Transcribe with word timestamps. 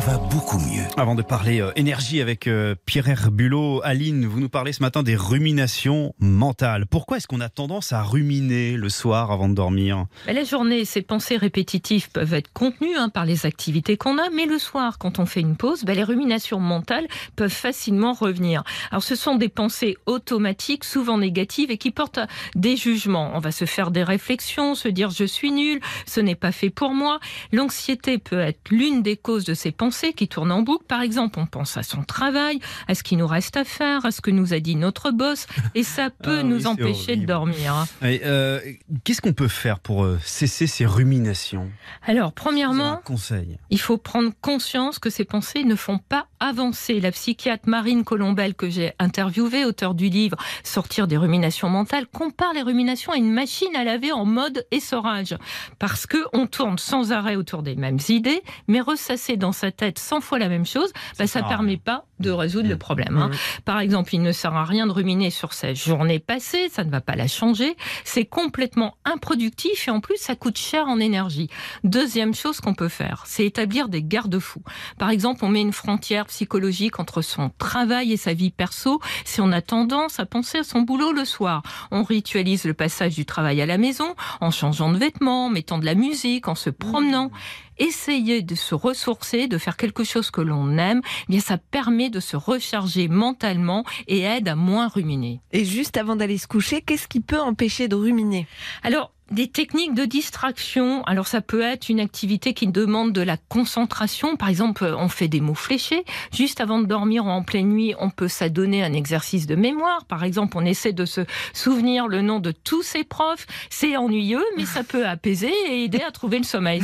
Ça 0.00 0.12
va 0.12 0.18
beaucoup 0.18 0.56
mieux. 0.58 0.84
Avant 0.96 1.14
de 1.14 1.20
parler 1.20 1.60
euh, 1.60 1.72
énergie 1.76 2.22
avec 2.22 2.46
euh, 2.46 2.74
Pierre 2.86 3.06
Herbulot, 3.06 3.82
Aline, 3.84 4.24
vous 4.24 4.40
nous 4.40 4.48
parlez 4.48 4.72
ce 4.72 4.82
matin 4.82 5.02
des 5.02 5.14
ruminations 5.14 6.14
mentales. 6.18 6.86
Pourquoi 6.86 7.18
est-ce 7.18 7.26
qu'on 7.26 7.42
a 7.42 7.50
tendance 7.50 7.92
à 7.92 8.02
ruminer 8.02 8.78
le 8.78 8.88
soir 8.88 9.30
avant 9.30 9.50
de 9.50 9.54
dormir? 9.54 10.06
Ben, 10.26 10.34
La 10.34 10.44
journée, 10.44 10.86
ces 10.86 11.02
pensées 11.02 11.36
répétitives 11.36 12.10
peuvent 12.10 12.32
être 12.32 12.50
contenues 12.54 12.96
hein, 12.96 13.10
par 13.10 13.26
les 13.26 13.44
activités 13.44 13.98
qu'on 13.98 14.16
a, 14.16 14.30
mais 14.30 14.46
le 14.46 14.58
soir, 14.58 14.96
quand 14.96 15.18
on 15.18 15.26
fait 15.26 15.40
une 15.40 15.56
pause, 15.56 15.84
ben, 15.84 15.94
les 15.94 16.04
ruminations 16.04 16.60
mentales 16.60 17.06
peuvent 17.36 17.50
facilement 17.50 18.14
revenir. 18.14 18.64
Alors 18.90 19.02
ce 19.02 19.16
sont 19.16 19.34
des 19.34 19.50
pensées 19.50 19.98
automatiques, 20.06 20.84
souvent 20.84 21.18
négatives, 21.18 21.70
et 21.70 21.76
qui 21.76 21.90
portent 21.90 22.18
à 22.18 22.26
des 22.54 22.78
jugements. 22.78 23.32
On 23.34 23.38
va 23.38 23.52
se 23.52 23.66
faire 23.66 23.90
des 23.90 24.04
réflexions, 24.04 24.74
se 24.74 24.88
dire 24.88 25.10
je 25.10 25.24
suis 25.24 25.52
nul, 25.52 25.80
ce 26.06 26.20
n'est 26.20 26.36
pas 26.36 26.52
fait 26.52 26.70
pour 26.70 26.94
moi. 26.94 27.20
L'anxiété 27.52 28.16
peut 28.16 28.40
être 28.40 28.70
l'une 28.70 29.02
des 29.02 29.18
causes 29.18 29.44
de 29.44 29.52
ces 29.52 29.72
pensées 29.72 29.89
qui 29.90 30.28
tournent 30.28 30.52
en 30.52 30.62
boucle. 30.62 30.84
Par 30.86 31.02
exemple, 31.02 31.38
on 31.38 31.46
pense 31.46 31.76
à 31.76 31.82
son 31.82 32.02
travail, 32.02 32.58
à 32.88 32.94
ce 32.94 33.02
qu'il 33.02 33.18
nous 33.18 33.26
reste 33.26 33.56
à 33.56 33.64
faire, 33.64 34.04
à 34.06 34.10
ce 34.10 34.20
que 34.20 34.30
nous 34.30 34.54
a 34.54 34.60
dit 34.60 34.76
notre 34.76 35.10
boss, 35.10 35.46
et 35.74 35.82
ça 35.82 36.10
peut 36.22 36.38
Ah 36.40 36.42
nous 36.42 36.56
oui, 36.56 36.62
c'est 36.62 36.68
empêcher 36.68 37.16
de 37.16 37.26
dormir. 37.26 37.74
hein. 37.74 37.86
Euh, 38.02 38.60
Qu'est-ce 39.04 39.20
qu'on 39.20 39.32
peut 39.32 39.48
faire 39.48 39.78
pour 39.80 40.04
euh, 40.04 40.18
cesser 40.24 40.66
ces 40.66 40.86
ruminations? 40.86 41.70
Alors, 42.06 42.32
premièrement, 42.32 43.00
conseil. 43.04 43.58
il 43.70 43.80
faut 43.80 43.98
prendre 43.98 44.30
conscience 44.40 44.98
que 44.98 45.10
ces 45.10 45.24
pensées 45.24 45.64
ne 45.64 45.74
font 45.76 45.98
pas 45.98 46.26
avancer. 46.40 47.00
La 47.00 47.12
psychiatre 47.12 47.68
Marine 47.68 48.04
Colombel, 48.04 48.54
que 48.54 48.68
j'ai 48.68 48.92
interviewée, 48.98 49.64
auteur 49.64 49.94
du 49.94 50.08
livre 50.08 50.36
Sortir 50.64 51.06
des 51.06 51.16
ruminations 51.16 51.68
mentales, 51.68 52.06
compare 52.06 52.52
les 52.54 52.62
ruminations 52.62 53.12
à 53.12 53.16
une 53.16 53.32
machine 53.32 53.74
à 53.76 53.84
laver 53.84 54.12
en 54.12 54.24
mode 54.24 54.66
essorage. 54.70 55.36
Parce 55.78 56.06
que 56.06 56.18
on 56.32 56.46
tourne 56.46 56.78
sans 56.78 57.12
arrêt 57.12 57.36
autour 57.36 57.62
des 57.62 57.76
mêmes 57.76 57.98
idées, 58.08 58.42
mais 58.68 58.80
ressasser 58.80 59.36
dans 59.36 59.52
sa 59.52 59.70
tête 59.70 59.98
100 59.98 60.20
fois 60.20 60.38
la 60.38 60.48
même 60.48 60.66
chose, 60.66 60.92
bah, 61.18 61.26
ça 61.26 61.26
sert 61.26 61.46
à 61.46 61.48
permet 61.48 61.76
pas 61.76 62.04
de 62.18 62.30
résoudre 62.30 62.68
le 62.68 62.76
problème. 62.76 63.16
hein. 63.16 63.30
Par 63.64 63.80
exemple, 63.80 64.14
il 64.14 64.22
ne 64.22 64.32
sert 64.32 64.54
à 64.54 64.64
rien 64.64 64.86
de 64.86 64.92
ruminer 64.92 65.30
sur 65.30 65.52
sa 65.52 65.72
journée 65.74 66.18
passée, 66.18 66.68
ça 66.70 66.84
ne 66.84 66.90
va 66.90 67.00
pas 67.00 67.16
la 67.16 67.28
changer. 67.28 67.76
C'est 68.04 68.24
complètement 68.26 68.96
improductif 69.04 69.88
et 69.88 69.90
en 69.90 70.00
plus, 70.00 70.16
ça 70.16 70.36
coûte 70.36 70.58
cher 70.58 70.86
en 70.86 71.00
énergie. 71.00 71.48
Deuxième 71.84 72.34
chose 72.34 72.60
qu'on 72.60 72.74
peut 72.74 72.88
faire, 72.88 73.24
c'est 73.26 73.44
établir 73.46 73.88
des 73.88 74.02
garde-fous. 74.02 74.62
Par 74.98 75.10
exemple, 75.10 75.44
on 75.44 75.48
met 75.48 75.60
une 75.62 75.72
frontière 75.72 76.29
psychologique 76.30 76.98
entre 76.98 77.20
son 77.22 77.50
travail 77.58 78.12
et 78.12 78.16
sa 78.16 78.32
vie 78.32 78.50
perso. 78.50 79.00
Si 79.24 79.40
on 79.40 79.52
a 79.52 79.60
tendance 79.60 80.18
à 80.18 80.26
penser 80.26 80.58
à 80.58 80.64
son 80.64 80.82
boulot 80.82 81.12
le 81.12 81.24
soir, 81.24 81.62
on 81.90 82.02
ritualise 82.02 82.64
le 82.64 82.74
passage 82.74 83.14
du 83.16 83.26
travail 83.26 83.60
à 83.60 83.66
la 83.66 83.78
maison 83.78 84.14
en 84.40 84.50
changeant 84.50 84.92
de 84.92 84.98
vêtements, 84.98 85.46
en 85.46 85.50
mettant 85.50 85.78
de 85.78 85.84
la 85.84 85.94
musique, 85.94 86.48
en 86.48 86.54
se 86.54 86.70
promenant. 86.70 87.30
Essayer 87.78 88.42
de 88.42 88.54
se 88.54 88.74
ressourcer, 88.74 89.48
de 89.48 89.56
faire 89.56 89.78
quelque 89.78 90.04
chose 90.04 90.30
que 90.30 90.42
l'on 90.42 90.76
aime, 90.76 91.00
eh 91.04 91.32
bien 91.32 91.40
ça 91.40 91.56
permet 91.56 92.10
de 92.10 92.20
se 92.20 92.36
recharger 92.36 93.08
mentalement 93.08 93.84
et 94.06 94.20
aide 94.20 94.48
à 94.48 94.54
moins 94.54 94.88
ruminer. 94.88 95.40
Et 95.52 95.64
juste 95.64 95.96
avant 95.96 96.14
d'aller 96.14 96.36
se 96.36 96.46
coucher, 96.46 96.82
qu'est-ce 96.82 97.08
qui 97.08 97.20
peut 97.20 97.40
empêcher 97.40 97.88
de 97.88 97.96
ruminer? 97.96 98.46
Alors, 98.82 99.12
des 99.30 99.48
techniques 99.48 99.94
de 99.94 100.04
distraction. 100.04 101.02
Alors, 101.04 101.26
ça 101.26 101.40
peut 101.40 101.60
être 101.60 101.88
une 101.88 102.00
activité 102.00 102.54
qui 102.54 102.66
demande 102.66 103.12
de 103.12 103.20
la 103.20 103.36
concentration. 103.36 104.36
Par 104.36 104.48
exemple, 104.48 104.84
on 104.98 105.08
fait 105.08 105.28
des 105.28 105.40
mots 105.40 105.54
fléchés. 105.54 106.04
Juste 106.32 106.60
avant 106.60 106.80
de 106.80 106.86
dormir 106.86 107.26
en 107.26 107.42
pleine 107.42 107.68
nuit, 107.68 107.94
on 107.98 108.10
peut 108.10 108.28
s'adonner 108.28 108.82
à 108.82 108.86
un 108.86 108.92
exercice 108.92 109.46
de 109.46 109.54
mémoire. 109.54 110.04
Par 110.06 110.24
exemple, 110.24 110.56
on 110.56 110.64
essaie 110.64 110.92
de 110.92 111.04
se 111.04 111.20
souvenir 111.52 112.08
le 112.08 112.22
nom 112.22 112.40
de 112.40 112.50
tous 112.50 112.82
ses 112.82 113.04
profs. 113.04 113.46
C'est 113.70 113.96
ennuyeux, 113.96 114.44
mais 114.56 114.66
ça 114.66 114.82
peut 114.82 115.06
apaiser 115.06 115.52
et 115.68 115.84
aider 115.84 116.02
à 116.02 116.10
trouver 116.10 116.38
le 116.38 116.44
sommeil. 116.44 116.82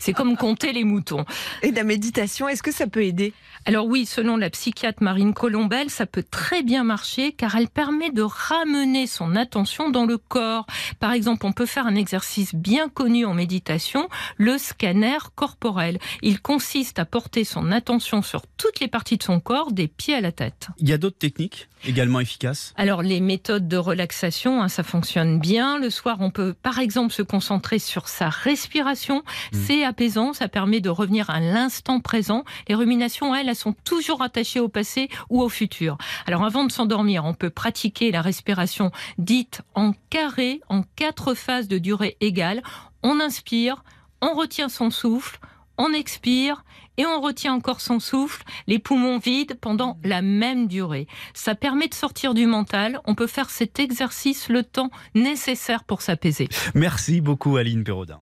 C'est 0.00 0.12
comme 0.12 0.36
compter 0.36 0.72
les 0.72 0.84
moutons. 0.84 1.24
Et 1.62 1.70
la 1.70 1.84
méditation, 1.84 2.48
est-ce 2.48 2.62
que 2.62 2.72
ça 2.72 2.86
peut 2.86 3.04
aider? 3.04 3.32
Alors 3.66 3.86
oui, 3.86 4.04
selon 4.04 4.36
la 4.36 4.50
psychiatre 4.50 5.02
Marine 5.02 5.32
Colombel, 5.32 5.88
ça 5.88 6.06
peut 6.06 6.24
très 6.28 6.62
bien 6.62 6.84
marcher 6.84 7.32
car 7.32 7.54
elle 7.56 7.68
permet 7.68 8.10
de 8.10 8.22
ramener 8.22 9.06
son 9.06 9.36
attention 9.36 9.90
dans 9.90 10.04
le 10.04 10.18
corps. 10.18 10.66
Par 11.00 11.12
exemple, 11.12 11.46
on 11.46 11.52
peut 11.52 11.64
faire 11.64 11.83
un 11.86 11.94
exercice 11.94 12.54
bien 12.54 12.88
connu 12.88 13.24
en 13.24 13.34
méditation, 13.34 14.08
le 14.36 14.58
scanner 14.58 15.18
corporel. 15.34 15.98
Il 16.22 16.40
consiste 16.40 16.98
à 16.98 17.04
porter 17.04 17.44
son 17.44 17.72
attention 17.72 18.22
sur 18.22 18.42
toutes 18.56 18.80
les 18.80 18.88
parties 18.88 19.16
de 19.16 19.22
son 19.22 19.40
corps, 19.40 19.72
des 19.72 19.88
pieds 19.88 20.14
à 20.14 20.20
la 20.20 20.32
tête. 20.32 20.68
Il 20.78 20.88
y 20.88 20.92
a 20.92 20.98
d'autres 20.98 21.18
techniques 21.18 21.68
également 21.86 22.20
efficaces? 22.20 22.72
Alors 22.76 23.02
les 23.02 23.20
méthodes 23.20 23.68
de 23.68 23.76
relaxation, 23.76 24.62
hein, 24.62 24.68
ça 24.68 24.82
fonctionne 24.82 25.38
bien. 25.38 25.78
Le 25.78 25.90
soir, 25.90 26.18
on 26.20 26.30
peut 26.30 26.54
par 26.54 26.78
exemple 26.78 27.12
se 27.12 27.22
concentrer 27.22 27.78
sur 27.78 28.08
sa 28.08 28.28
respiration. 28.28 29.22
C'est 29.52 29.84
apaisant, 29.84 30.32
ça 30.32 30.48
permet 30.48 30.80
de 30.80 30.90
revenir 30.90 31.30
à 31.30 31.40
l'instant 31.40 32.00
présent. 32.00 32.44
Les 32.68 32.74
ruminations, 32.74 33.34
elles, 33.34 33.48
elles 33.48 33.56
sont 33.56 33.74
toujours 33.84 34.22
attachées 34.22 34.60
au 34.60 34.68
passé 34.68 35.08
ou 35.30 35.42
au 35.42 35.48
futur. 35.48 35.98
Alors 36.26 36.44
avant 36.44 36.64
de 36.64 36.72
s'endormir, 36.72 37.24
on 37.24 37.34
peut 37.34 37.50
pratiquer 37.50 38.10
la 38.10 38.22
respiration 38.22 38.90
dite 39.18 39.62
en 39.74 39.92
carré, 40.10 40.60
en 40.68 40.82
quatre 40.96 41.34
phases 41.34 41.68
de 41.74 41.78
durée 41.78 42.16
égale. 42.20 42.62
On 43.02 43.20
inspire, 43.20 43.82
on 44.20 44.34
retient 44.34 44.68
son 44.68 44.90
souffle, 44.90 45.38
on 45.76 45.92
expire 45.92 46.64
et 46.96 47.04
on 47.04 47.20
retient 47.20 47.52
encore 47.52 47.80
son 47.80 47.98
souffle, 47.98 48.44
les 48.68 48.78
poumons 48.78 49.18
vides 49.18 49.58
pendant 49.60 49.98
la 50.04 50.22
même 50.22 50.68
durée. 50.68 51.08
Ça 51.34 51.56
permet 51.56 51.88
de 51.88 51.94
sortir 51.94 52.34
du 52.34 52.46
mental. 52.46 53.00
On 53.06 53.16
peut 53.16 53.26
faire 53.26 53.50
cet 53.50 53.80
exercice 53.80 54.48
le 54.48 54.62
temps 54.62 54.90
nécessaire 55.16 55.82
pour 55.82 56.00
s'apaiser. 56.02 56.48
Merci 56.74 57.20
beaucoup 57.20 57.56
Aline 57.56 57.82
Perraudin. 57.82 58.23